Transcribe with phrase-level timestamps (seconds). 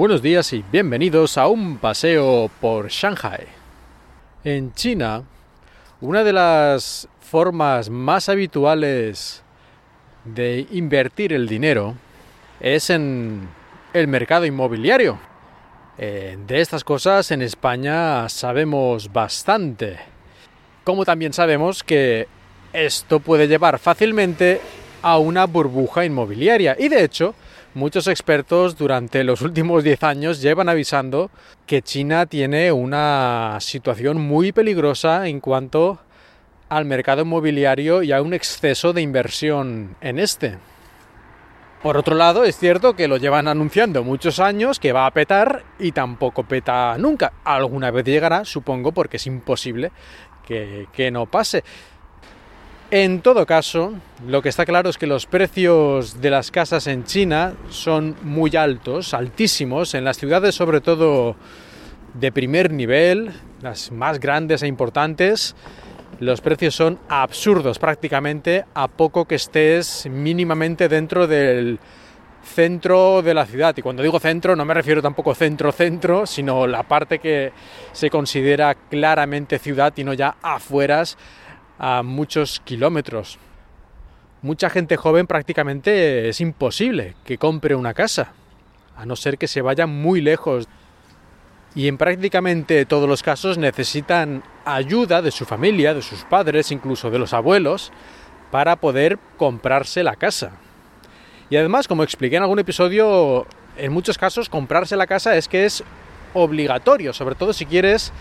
[0.00, 3.46] Buenos días y bienvenidos a un paseo por Shanghai.
[4.42, 5.24] En China,
[6.00, 9.42] una de las formas más habituales
[10.24, 11.96] de invertir el dinero
[12.60, 13.46] es en
[13.92, 15.18] el mercado inmobiliario.
[15.98, 19.98] Eh, de estas cosas en España sabemos bastante.
[20.82, 22.26] Como también sabemos que
[22.72, 24.62] esto puede llevar fácilmente
[25.02, 26.74] a una burbuja inmobiliaria.
[26.78, 27.34] Y de hecho,
[27.74, 31.30] muchos expertos durante los últimos 10 años llevan avisando
[31.66, 36.00] que China tiene una situación muy peligrosa en cuanto
[36.68, 40.58] al mercado inmobiliario y a un exceso de inversión en este.
[41.82, 45.64] Por otro lado, es cierto que lo llevan anunciando muchos años que va a petar
[45.78, 47.32] y tampoco peta nunca.
[47.42, 49.90] Alguna vez llegará, supongo, porque es imposible
[50.46, 51.64] que, que no pase.
[52.92, 53.94] En todo caso,
[54.26, 58.56] lo que está claro es que los precios de las casas en China son muy
[58.56, 61.36] altos, altísimos, en las ciudades sobre todo
[62.14, 63.30] de primer nivel,
[63.62, 65.54] las más grandes e importantes,
[66.18, 71.78] los precios son absurdos prácticamente a poco que estés mínimamente dentro del
[72.42, 73.72] centro de la ciudad.
[73.76, 77.52] Y cuando digo centro no me refiero tampoco centro-centro, sino la parte que
[77.92, 81.16] se considera claramente ciudad y no ya afueras
[81.80, 83.38] a muchos kilómetros.
[84.42, 88.32] Mucha gente joven prácticamente es imposible que compre una casa,
[88.96, 90.68] a no ser que se vaya muy lejos.
[91.74, 97.10] Y en prácticamente todos los casos necesitan ayuda de su familia, de sus padres, incluso
[97.10, 97.92] de los abuelos,
[98.50, 100.52] para poder comprarse la casa.
[101.48, 103.46] Y además, como expliqué en algún episodio,
[103.78, 105.82] en muchos casos comprarse la casa es que es
[106.34, 108.12] obligatorio, sobre todo si quieres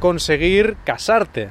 [0.00, 1.50] conseguir casarte.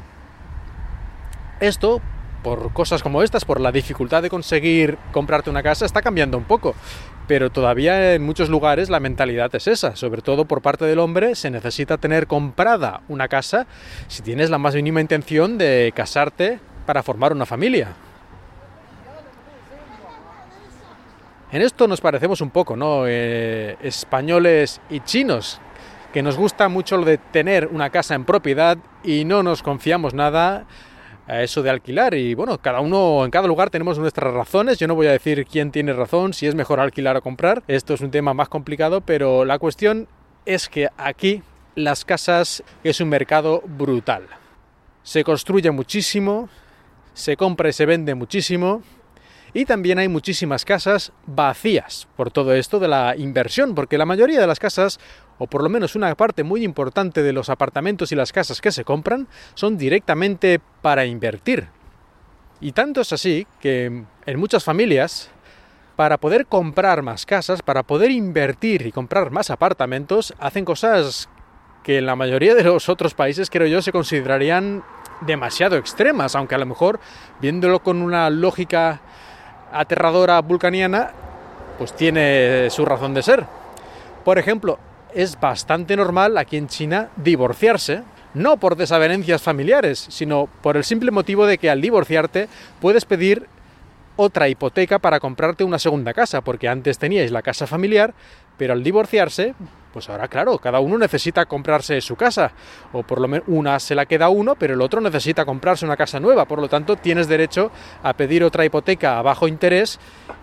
[1.64, 2.02] Esto,
[2.44, 6.44] por cosas como estas, por la dificultad de conseguir comprarte una casa, está cambiando un
[6.44, 6.76] poco.
[7.26, 9.96] Pero todavía en muchos lugares la mentalidad es esa.
[9.96, 13.66] Sobre todo por parte del hombre se necesita tener comprada una casa
[14.10, 17.94] si tienes la más mínima intención de casarte para formar una familia.
[21.54, 23.06] En esto nos parecemos un poco, ¿no?
[23.08, 25.62] Eh, españoles y chinos,
[26.12, 30.14] que nos gusta mucho lo de tener una casa en propiedad y no nos confiamos
[30.14, 30.66] nada
[31.28, 32.14] a eso de alquilar.
[32.14, 35.45] Y bueno, cada uno en cada lugar tenemos nuestras razones, yo no voy a decir
[35.45, 39.02] quién tiene razón, si es mejor alquilar o comprar, esto es un tema más complicado,
[39.02, 40.08] pero la cuestión
[40.45, 41.42] es que aquí
[41.76, 44.28] las casas es un mercado brutal.
[45.04, 46.50] Se construye muchísimo,
[47.14, 48.82] se compra y se vende muchísimo
[49.53, 54.39] y también hay muchísimas casas vacías por todo esto de la inversión, porque la mayoría
[54.39, 54.99] de las casas,
[55.37, 58.71] o por lo menos una parte muy importante de los apartamentos y las casas que
[58.71, 61.67] se compran, son directamente para invertir.
[62.59, 65.30] Y tanto es así que en muchas familias,
[65.95, 71.30] para poder comprar más casas, para poder invertir y comprar más apartamentos, hacen cosas
[71.83, 74.83] que en la mayoría de los otros países, creo yo, se considerarían
[75.21, 76.99] demasiado extremas, aunque a lo mejor
[77.41, 79.02] viéndolo con una lógica
[79.73, 81.11] aterradora vulcaniana,
[81.78, 83.45] pues tiene su razón de ser.
[84.23, 84.80] Por ejemplo,
[85.14, 91.12] es bastante normal aquí en China divorciarse, no por desavenencias familiares, sino por el simple
[91.12, 92.48] motivo de que al divorciarte
[92.80, 93.48] puedes pedir
[94.16, 98.14] otra hipoteca para comprarte una segunda casa, porque antes teníais la casa familiar,
[98.58, 99.56] pero al divorciarse,
[99.93, 102.52] pues ahora claro, cada uno necesita comprarse su casa,
[102.92, 105.95] o por lo menos una se la queda uno, pero el otro necesita comprarse una
[105.95, 107.71] casa nueva, por lo tanto tienes derecho
[108.02, 109.99] a pedir otra hipoteca a bajo interés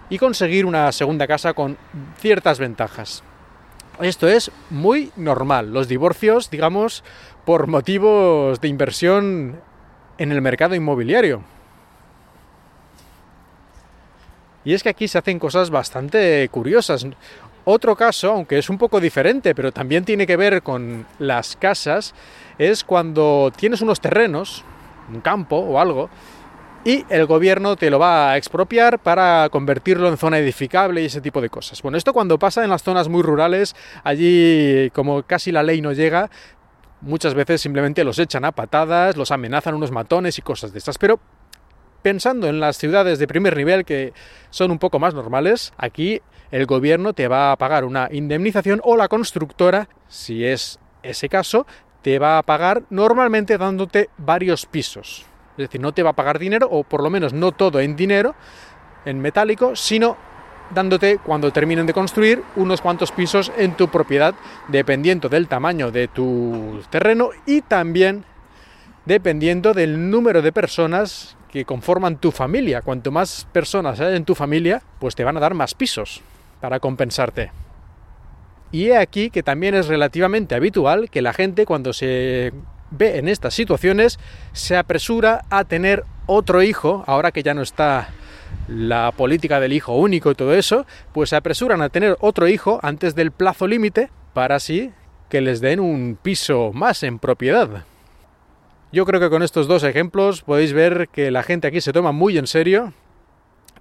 [0.08, 1.76] y conseguir una segunda casa con
[2.18, 3.24] ciertas ventajas.
[4.00, 7.04] Esto es muy normal, los divorcios, digamos,
[7.44, 9.60] por motivos de inversión
[10.16, 11.42] en el mercado inmobiliario.
[14.64, 17.06] Y es que aquí se hacen cosas bastante curiosas.
[17.64, 22.14] Otro caso, aunque es un poco diferente, pero también tiene que ver con las casas,
[22.58, 24.64] es cuando tienes unos terrenos,
[25.12, 26.08] un campo o algo,
[26.84, 31.20] y el gobierno te lo va a expropiar para convertirlo en zona edificable y ese
[31.20, 31.82] tipo de cosas.
[31.82, 35.92] Bueno, esto cuando pasa en las zonas muy rurales, allí como casi la ley no
[35.92, 36.30] llega,
[37.02, 40.96] muchas veces simplemente los echan a patadas, los amenazan unos matones y cosas de estas,
[40.96, 41.20] pero
[42.02, 44.12] pensando en las ciudades de primer nivel que
[44.50, 46.20] son un poco más normales, aquí
[46.50, 51.66] el gobierno te va a pagar una indemnización o la constructora, si es ese caso,
[52.02, 55.26] te va a pagar normalmente dándote varios pisos.
[55.52, 57.96] Es decir, no te va a pagar dinero, o por lo menos no todo en
[57.96, 58.34] dinero,
[59.04, 60.16] en metálico, sino
[60.74, 64.34] dándote, cuando terminen de construir, unos cuantos pisos en tu propiedad,
[64.68, 68.24] dependiendo del tamaño de tu terreno y también
[69.04, 72.82] dependiendo del número de personas que conforman tu familia.
[72.82, 76.22] Cuanto más personas hay en tu familia, pues te van a dar más pisos
[76.60, 77.50] para compensarte.
[78.72, 82.52] Y he aquí que también es relativamente habitual que la gente cuando se
[82.90, 84.18] ve en estas situaciones
[84.52, 88.08] se apresura a tener otro hijo, ahora que ya no está
[88.68, 92.78] la política del hijo único y todo eso, pues se apresuran a tener otro hijo
[92.82, 94.92] antes del plazo límite para así
[95.28, 97.84] que les den un piso más en propiedad.
[98.92, 102.10] Yo creo que con estos dos ejemplos podéis ver que la gente aquí se toma
[102.10, 102.92] muy en serio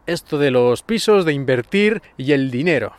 [0.06, 2.94] esto de los pisos, de invertir y el dinero.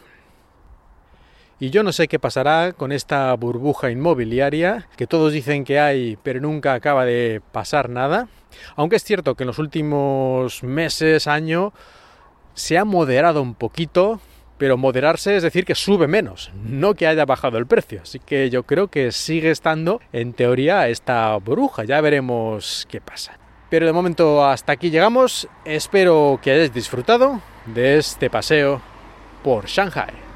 [1.60, 6.18] Y yo no sé qué pasará con esta burbuja inmobiliaria, que todos dicen que hay,
[6.22, 8.28] pero nunca acaba de pasar nada.
[8.76, 11.72] Aunque es cierto que en los últimos meses, año,
[12.54, 14.20] se ha moderado un poquito,
[14.60, 18.02] pero moderarse es decir que sube menos, no que haya bajado el precio.
[18.02, 21.84] Así que yo creo que sigue estando, en teoría, esta bruja.
[21.84, 23.38] Ya veremos qué pasa.
[23.70, 25.48] Pero de momento hasta aquí llegamos.
[25.64, 28.82] Espero que hayáis disfrutado de este paseo
[29.42, 30.29] por Shanghai.